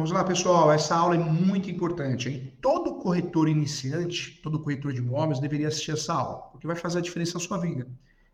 [0.00, 0.72] Vamos lá, pessoal.
[0.72, 2.30] Essa aula é muito importante.
[2.30, 2.56] Hein?
[2.62, 7.02] Todo corretor iniciante, todo corretor de imóveis deveria assistir essa aula, porque vai fazer a
[7.02, 7.86] diferença na sua vida.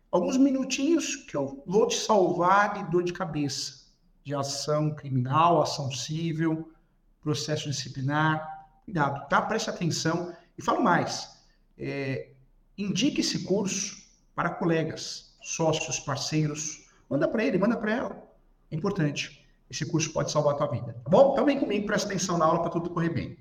[0.09, 3.85] Alguns minutinhos que eu vou te salvar de dor de cabeça,
[4.23, 6.71] de ação criminal, ação civil,
[7.19, 8.47] processo disciplinar.
[8.85, 9.41] Cuidado, tá?
[9.41, 10.33] Preste atenção.
[10.57, 11.37] E falo mais.
[11.77, 12.29] É,
[12.77, 16.87] indique esse curso para colegas, sócios, parceiros.
[17.09, 18.23] Manda para ele, manda para ela.
[18.71, 19.45] É importante.
[19.69, 20.93] Esse curso pode salvar a tua vida.
[21.03, 21.33] Tá bom?
[21.33, 23.37] Então vem comigo, presta atenção na aula para tudo correr bem.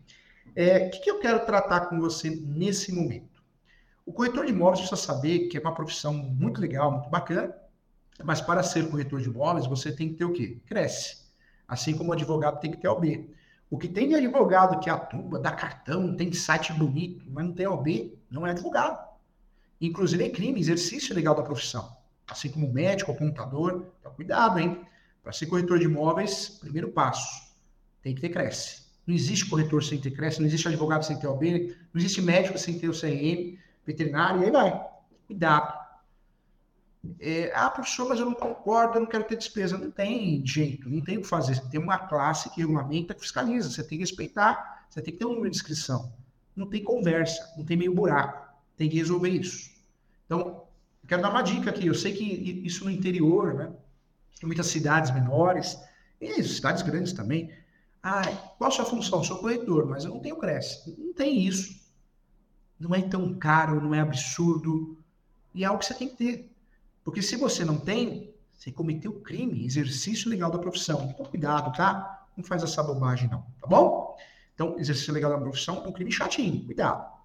[0.54, 3.42] É, o que, que eu quero tratar com você nesse momento?
[4.04, 7.54] O corretor de imóveis precisa saber que é uma profissão muito legal, muito bacana,
[8.24, 10.60] mas para ser corretor de imóveis, você tem que ter o quê?
[10.66, 11.26] Cresce.
[11.68, 13.28] Assim como o advogado tem que ter OB.
[13.68, 17.66] O que tem de advogado que atua, dá cartão, tem site bonito, mas não tem
[17.66, 19.04] OB, não é advogado.
[19.80, 21.96] Inclusive é crime, exercício legal da profissão.
[22.28, 23.86] Assim como médico contador.
[24.00, 24.80] Então, cuidado, hein?
[25.26, 27.52] Para ser corretor de imóveis, primeiro passo,
[28.00, 28.86] tem que ter Cresce.
[29.04, 32.56] Não existe corretor sem ter Cresce, não existe advogado sem ter OB, não existe médico
[32.56, 34.88] sem ter o CRM, veterinário, e aí vai.
[35.26, 35.84] Cuidado.
[37.18, 39.76] É, ah, professor, mas eu não concordo, eu não quero ter despesa.
[39.76, 41.60] Não tem jeito, não tem o que fazer.
[41.70, 43.68] Tem uma classe que regulamenta, que fiscaliza.
[43.68, 46.12] Você tem que respeitar, você tem que ter um número de inscrição.
[46.54, 49.70] Não tem conversa, não tem meio buraco tem que resolver isso.
[50.26, 50.62] Então,
[51.02, 51.86] eu quero dar uma dica aqui.
[51.86, 52.24] Eu sei que
[52.64, 53.72] isso no interior, né?
[54.42, 55.78] Muitas cidades menores,
[56.20, 57.50] e cidades grandes também.
[58.02, 58.22] Ah,
[58.58, 59.24] qual a sua função?
[59.24, 60.94] Sou corretor, mas eu não tenho Cresce.
[60.98, 61.84] Não tem isso.
[62.78, 64.96] Não é tão caro, não é absurdo.
[65.54, 66.52] E é algo que você tem que ter.
[67.02, 71.10] Porque se você não tem, você cometeu crime, exercício legal da profissão.
[71.10, 72.26] Então, cuidado, tá?
[72.36, 73.42] Não faz essa bobagem, não.
[73.60, 74.16] Tá bom?
[74.54, 76.64] Então, exercício legal da profissão é um crime chatinho.
[76.64, 77.16] Cuidado.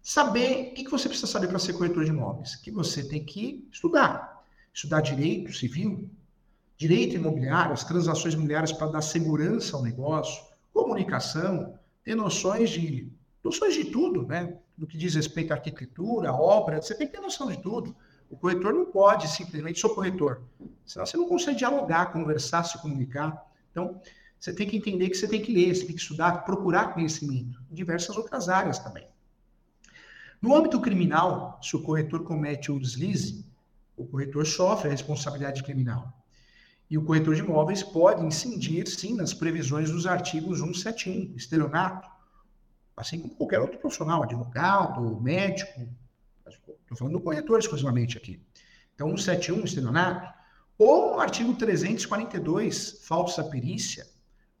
[0.00, 2.56] Saber, o que você precisa saber para ser corretor de imóveis?
[2.56, 4.44] Que você tem que estudar.
[4.72, 6.10] Estudar direito civil,
[6.76, 10.42] direito imobiliário, as transações imobiliárias para dar segurança ao negócio,
[10.72, 13.10] comunicação, ter noções de
[13.42, 14.56] noções de tudo, né?
[14.76, 17.94] No que diz respeito à arquitetura, obra, você tem que ter noção de tudo.
[18.30, 20.42] O corretor não pode simplesmente sou corretor,
[20.84, 23.46] senão você não consegue dialogar, conversar, se comunicar.
[23.70, 24.00] Então,
[24.40, 27.62] você tem que entender que você tem que ler, você tem que estudar, procurar conhecimento
[27.70, 29.06] em diversas outras áreas também.
[30.40, 33.46] No âmbito criminal, se o corretor comete o deslize,
[33.96, 36.23] o corretor sofre a responsabilidade criminal.
[36.94, 42.08] E o corretor de imóveis pode incidir, sim, nas previsões dos artigos 171, estelionato,
[42.96, 45.88] assim como qualquer outro profissional, advogado, médico,
[46.46, 48.40] estou falando do corretor exclusivamente aqui.
[48.94, 50.32] Então, 171, estelionato,
[50.78, 54.06] ou o artigo 342, falsa perícia,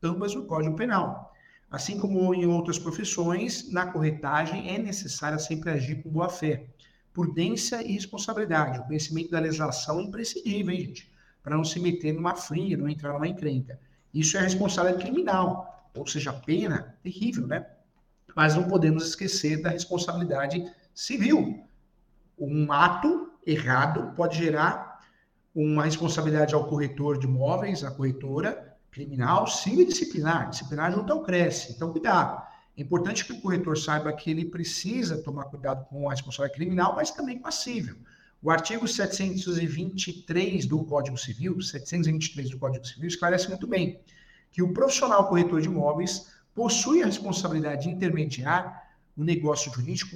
[0.02, 1.32] ambas no Código Penal.
[1.70, 6.66] Assim como em outras profissões, na corretagem é necessário sempre agir com boa fé,
[7.12, 8.80] prudência e responsabilidade.
[8.80, 11.13] O conhecimento da legislação é imprescindível, hein, gente?
[11.44, 13.78] Para não se meter numa fria, não entrar numa encrenca.
[14.14, 17.66] Isso é responsabilidade criminal, ou seja, pena terrível, né?
[18.34, 21.62] Mas não podemos esquecer da responsabilidade civil.
[22.38, 25.00] Um ato errado pode gerar
[25.54, 30.48] uma responsabilidade ao corretor de imóveis, à corretora, criminal, civil e disciplinar.
[30.48, 31.72] Disciplinar junto ao cresce.
[31.72, 32.42] Então, cuidado.
[32.76, 36.94] É importante que o corretor saiba que ele precisa tomar cuidado com a responsabilidade criminal,
[36.96, 37.96] mas também com a civil.
[38.44, 43.98] O artigo 723 do Código Civil, 723 do Código Civil, esclarece muito bem
[44.52, 50.10] que o profissional corretor de imóveis possui a responsabilidade de intermediar o negócio jurídico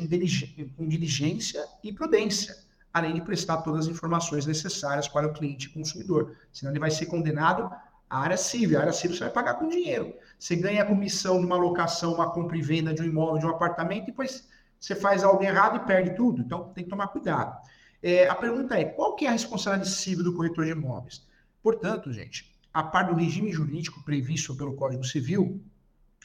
[0.76, 2.54] com diligência e prudência,
[2.92, 6.36] além de prestar todas as informações necessárias para o cliente e consumidor.
[6.52, 7.74] Senão ele vai ser condenado
[8.10, 10.12] a área civil, a área civil você vai pagar com dinheiro.
[10.38, 13.46] Você ganha a comissão de uma locação, uma compra e venda de um imóvel, de
[13.46, 14.46] um apartamento, e depois
[14.78, 16.42] você faz algo errado e perde tudo.
[16.42, 17.56] Então tem que tomar cuidado.
[18.02, 21.26] É, a pergunta é: qual que é a responsabilidade civil do corretor de imóveis?
[21.62, 25.60] Portanto, gente, a par do regime jurídico previsto pelo Código Civil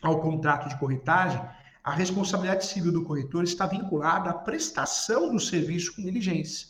[0.02, 1.42] ao contrato de corretagem,
[1.84, 6.68] a responsabilidade civil do corretor está vinculada à prestação do serviço com diligência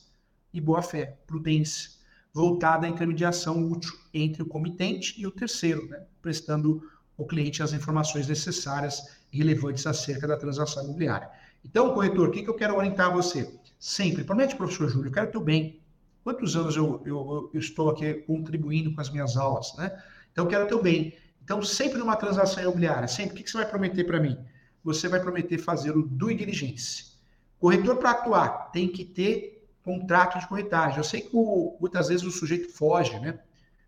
[0.54, 1.92] e boa-fé, prudência
[2.34, 6.04] voltada à intermediação útil entre o comitente e o terceiro, né?
[6.22, 6.82] prestando
[7.18, 11.30] ao cliente as informações necessárias e relevantes acerca da transação imobiliária.
[11.64, 13.54] Então, corretor, o que, que eu quero orientar você?
[13.80, 15.82] Sempre, promete, professor Júlio, eu quero teu bem.
[16.24, 19.92] Quantos anos eu, eu, eu, estou aqui contribuindo com as minhas aulas, né?
[20.32, 21.14] Então, eu quero teu bem.
[21.44, 24.38] Então, sempre numa transação imobiliária, sempre, o que, que você vai prometer para mim?
[24.84, 27.14] Você vai prometer fazer o due diligence.
[27.60, 30.98] Corretor para atuar tem que ter contrato de corretagem.
[30.98, 33.40] Eu sei que o, muitas vezes o sujeito foge, né?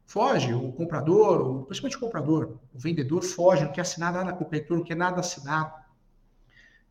[0.05, 4.43] Foge, o comprador, o, principalmente o comprador, o vendedor foge, não quer assinar nada com
[4.43, 5.73] o corretor, não quer nada assinado,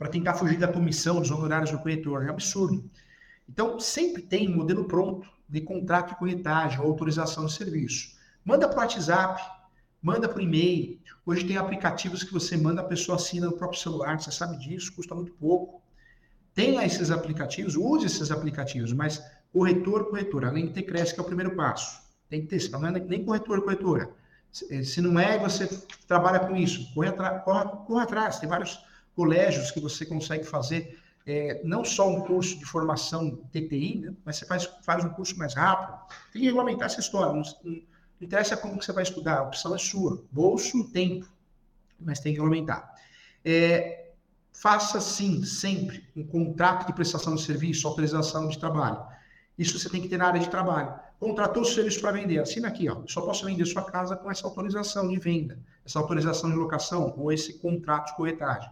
[0.04, 2.24] para tentar fugir da comissão dos honorários do corretor.
[2.24, 2.90] É um absurdo.
[3.48, 8.14] Então, sempre tem um modelo pronto de contrato de corretagem ou autorização de serviço.
[8.44, 9.42] Manda para o WhatsApp,
[10.02, 11.00] manda por e-mail.
[11.24, 14.92] Hoje tem aplicativos que você manda, a pessoa assina no próprio celular, você sabe disso,
[14.94, 15.80] custa muito pouco.
[16.52, 19.24] Tenha esses aplicativos, use esses aplicativos, mas
[19.54, 22.02] corretor, corretora, além de ter cresce, que é o primeiro passo.
[22.28, 24.10] Tem que ter, não é nem corretor, corretora.
[24.52, 25.66] Se não é, você
[26.06, 26.92] trabalha com isso.
[26.92, 28.78] Corre, corre, corre atrás, tem vários
[29.14, 34.36] colégios que você consegue fazer é, não só um curso de formação TTI, né, mas
[34.36, 35.98] você faz, faz um curso mais rápido.
[36.32, 37.32] Tem que regulamentar essa história.
[37.32, 37.82] Não, não,
[38.20, 40.22] interessa como que você vai estudar, a opção é sua.
[40.30, 41.26] Bolso, tempo,
[41.98, 42.94] mas tem que regulamentar.
[43.44, 44.10] É,
[44.52, 49.02] faça, sim, sempre um contrato de prestação de serviço, autorização de trabalho.
[49.56, 50.94] Isso você tem que ter na área de trabalho.
[51.18, 53.02] Contratou o serviço para vender, assina aqui, ó.
[53.06, 57.32] Só posso vender sua casa com essa autorização de venda, essa autorização de locação ou
[57.32, 58.70] esse contrato de corretagem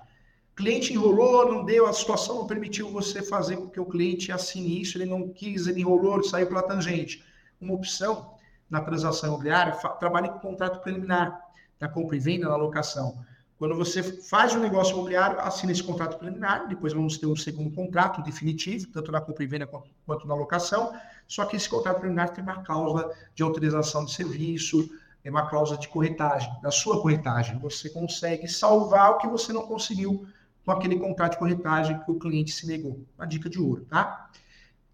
[0.55, 4.81] cliente enrolou, não deu, a situação não permitiu você fazer com que o cliente assine
[4.81, 7.25] isso, ele não quis, ele enrolou, ele saiu pela tangente.
[7.61, 8.35] Uma opção
[8.69, 11.41] na transação imobiliária, trabalhe com contrato preliminar,
[11.81, 13.19] na compra e venda, na locação.
[13.59, 17.71] Quando você faz um negócio imobiliário, assina esse contrato preliminar, depois vamos ter um segundo
[17.71, 19.69] contrato definitivo, tanto na compra e venda
[20.05, 20.93] quanto na locação,
[21.29, 24.91] só que esse contrato preliminar tem uma cláusula de autorização de serviço,
[25.25, 27.59] é uma cláusula de corretagem, da sua corretagem.
[27.61, 30.27] Você consegue salvar o que você não conseguiu
[30.65, 33.05] com aquele contrato de corretagem que o cliente se negou.
[33.17, 34.31] Uma dica de ouro, tá?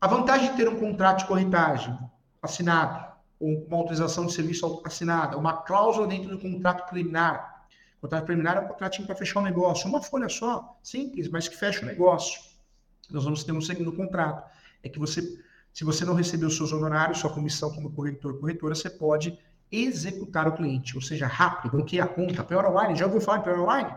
[0.00, 1.98] A vantagem de ter um contrato de corretagem
[2.40, 3.06] assinado,
[3.40, 7.66] ou uma autorização de serviço assinada, uma cláusula dentro do contrato preliminar.
[7.98, 11.48] O contrato preliminar é um contratinho para fechar o negócio, uma folha só, simples, mas
[11.48, 12.40] que fecha o negócio.
[13.10, 14.48] Nós vamos ter um segundo contrato.
[14.82, 15.20] É que você,
[15.72, 19.38] se você não recebeu os seus honorários, sua comissão como corretor, corretora, você pode
[19.70, 22.44] executar o cliente, ou seja, rápido, bloqueia a conta.
[22.44, 23.94] Pay online, já ouviu falar em Pay online?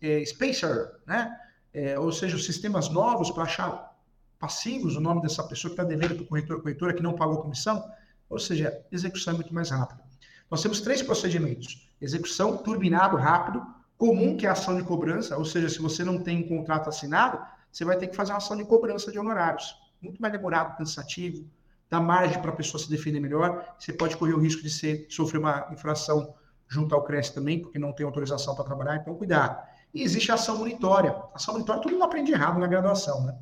[0.00, 1.36] É, Spacer, né?
[1.72, 3.94] É, ou seja, sistemas novos para achar
[4.38, 7.38] passivos o nome dessa pessoa que está devendo para o corretor, corretora que não pagou
[7.38, 7.84] comissão,
[8.28, 10.02] ou seja, execução é muito mais rápida.
[10.50, 13.64] Nós temos três procedimentos: execução, turbinado rápido,
[13.96, 16.88] comum, que é a ação de cobrança, ou seja, se você não tem um contrato
[16.88, 17.38] assinado,
[17.72, 19.74] você vai ter que fazer uma ação de cobrança de honorários.
[20.00, 21.44] Muito mais demorado, cansativo,
[21.90, 23.74] dá margem para a pessoa se defender melhor.
[23.78, 26.34] Você pode correr o risco de ser, sofrer uma infração
[26.74, 29.64] junto ao CRES também, porque não tem autorização para trabalhar, então cuidado.
[29.94, 31.16] E existe a ação monitória.
[31.32, 33.38] Ação monitória todo mundo aprende errado na graduação, né?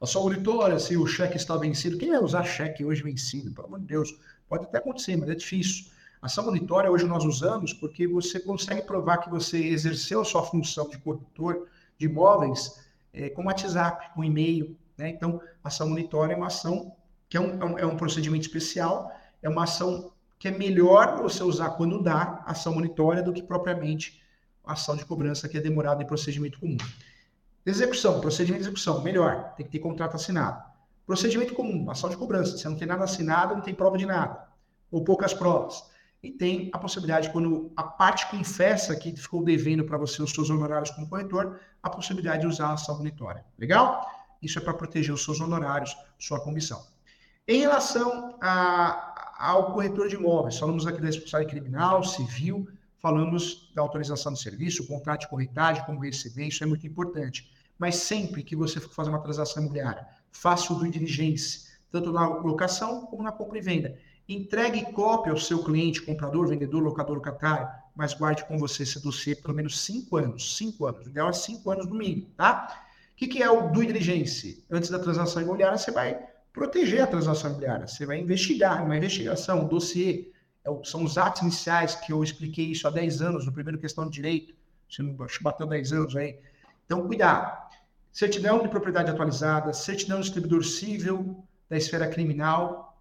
[0.00, 3.52] Ação monitória, se o cheque está vencido, quem vai usar cheque hoje vencido?
[3.52, 4.18] Pelo amor de Deus,
[4.48, 5.90] pode até acontecer, mas é difícil.
[6.22, 10.88] Ação monitória hoje nós usamos porque você consegue provar que você exerceu a sua função
[10.88, 11.68] de corretor
[11.98, 12.80] de imóveis
[13.12, 14.74] é, com WhatsApp, com e-mail.
[14.96, 15.10] Né?
[15.10, 16.96] Então, ação monitória é uma ação
[17.28, 19.12] que é um, é um procedimento especial,
[19.42, 24.22] é uma ação que é melhor você usar quando dá ação monitória do que propriamente
[24.64, 26.76] ação de cobrança que é demorada em procedimento comum.
[27.64, 30.62] Execução, procedimento de execução, melhor, tem que ter contrato assinado.
[31.06, 34.46] Procedimento comum, ação de cobrança, você não tem nada assinado, não tem prova de nada,
[34.90, 35.84] ou poucas provas.
[36.22, 40.50] E tem a possibilidade, quando a parte confessa que ficou devendo para você os seus
[40.50, 43.44] honorários como corretor, a possibilidade de usar a ação monitória.
[43.58, 44.06] Legal?
[44.42, 46.84] Isso é para proteger os seus honorários, sua comissão.
[47.46, 50.58] Em relação a, ao corretor de imóveis.
[50.58, 52.68] Falamos aqui da responsabilidade criminal, civil,
[52.98, 57.48] falamos da autorização de serviço, contrato de corretagem, como receber, isso é muito importante.
[57.78, 62.26] Mas sempre que você for fazer uma transação imobiliária, faça o due diligence, tanto na
[62.26, 63.96] locação como na compra e venda.
[64.28, 69.36] Entregue cópia ao seu cliente, comprador, vendedor, locador, locatário, mas guarde com você esse dossiê
[69.36, 70.56] pelo menos cinco anos.
[70.56, 71.06] Cinco anos.
[71.06, 72.84] O ideal é cinco anos no mínimo, tá?
[73.12, 74.64] O que, que é o due diligence?
[74.70, 76.20] Antes da transação imobiliária, você vai
[76.52, 77.86] proteger a transação imobiliária.
[77.86, 80.30] Você vai investigar, uma investigação, um dossiê.
[80.64, 84.04] É são os atos iniciais que eu expliquei isso há 10 anos, no primeiro questão
[84.04, 84.54] de direito.
[84.88, 86.38] Você não bateu 10 anos aí.
[86.84, 87.68] Então, cuidado.
[88.12, 92.98] Certidão de propriedade atualizada, certidão de distribuidor civil da esfera criminal,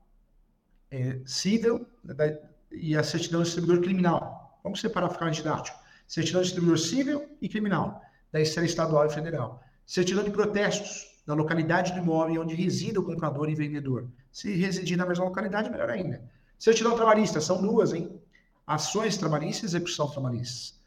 [0.92, 2.38] é, civil da,
[2.72, 4.60] e a certidão de distribuidor criminal.
[4.64, 5.78] Vamos separar, ficar didático.
[6.08, 8.02] Certidão de distribuidor civil e criminal,
[8.32, 9.64] da esfera estadual e federal.
[9.86, 14.08] Certidão de protestos, da localidade do imóvel onde reside o comprador e vendedor.
[14.32, 16.24] Se residir na mesma localidade, melhor ainda.
[16.58, 18.20] Certidão trabalhista, são duas, hein?
[18.66, 20.78] Ações trabalhistas e execução trabalhista.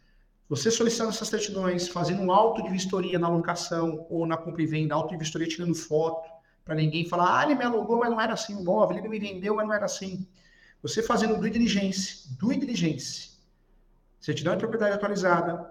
[0.48, 4.66] Você solicitando essas certidões, fazendo um auto de vistoria na locação ou na compra e
[4.66, 6.28] venda, auto de vistoria tirando foto,
[6.64, 9.18] para ninguém falar, ah, ele me alugou, mas não era assim o imóvel, ele me
[9.18, 10.26] vendeu, mas não era assim.
[10.82, 13.32] Você fazendo due diligence, due diligence,
[14.18, 15.70] certidão de propriedade atualizada,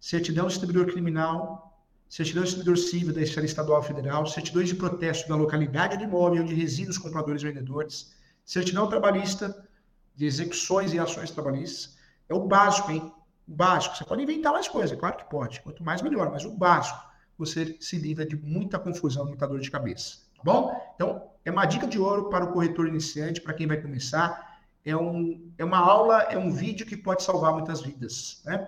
[0.00, 1.65] certidão de distribuidor criminal,
[2.08, 6.42] certidão de distribuidor civil da esfera estadual federal, certidões de protesto da localidade do imóvel
[6.42, 9.66] onde residem os compradores e vendedores, certidão trabalhista
[10.14, 11.96] de execuções e ações trabalhistas.
[12.28, 13.12] É o básico, hein?
[13.46, 13.96] O básico.
[13.96, 15.60] Você pode inventar mais coisas, é claro que pode.
[15.60, 16.30] Quanto mais, melhor.
[16.30, 16.98] Mas o básico,
[17.36, 20.18] você se livra de muita confusão, muita dor de cabeça.
[20.36, 20.92] Tá bom?
[20.94, 24.56] Então, é uma dica de ouro para o corretor iniciante, para quem vai começar.
[24.86, 28.66] é, um, é uma aula, é um vídeo que pode salvar muitas vidas, né?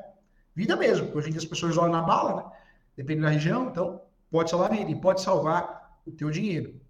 [0.54, 2.57] Vida mesmo, porque hoje em dia as pessoas olham na bala, né?
[2.98, 6.80] Depende da região, então pode salvar a vida e pode salvar o teu dinheiro,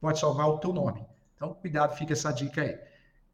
[0.00, 1.04] pode salvar o teu nome.
[1.34, 2.78] Então, cuidado, fica essa dica aí.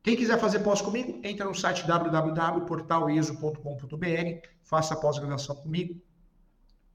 [0.02, 6.00] Quem quiser fazer pós comigo, entra no site www.portaleso.com.br, faça a pós-graduação comigo,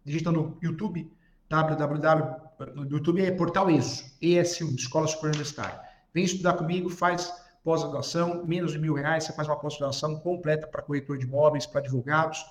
[0.04, 1.14] digita no YouTube,
[1.48, 5.80] www, no YouTube é Portal ESO, ES1, Escola Superior Universitária.
[6.12, 7.32] Vem estudar comigo, faz
[7.64, 11.82] pós-graduação, menos de mil reais, você faz uma pós-graduação completa para corretor de imóveis, para
[11.82, 12.44] advogados,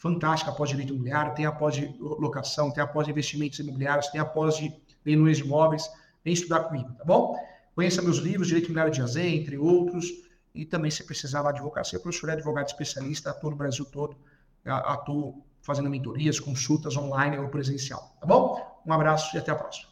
[0.00, 4.74] fantástica após direito imobiliário, tem após de locação, tem após investimentos imobiliários, tem após de
[5.04, 5.88] leilões de imóveis.
[6.24, 7.36] Vem estudar comigo, tá bom?
[7.74, 10.06] Conheça meus livros, Direito Imobiliário de Azé, entre outros,
[10.54, 14.16] e também se precisar da advocacia, eu professor é advogado especialista, atuo no Brasil todo,
[14.64, 18.80] atuo fazendo mentorias, consultas online ou presencial, tá bom?
[18.84, 19.89] Um abraço e até a próxima.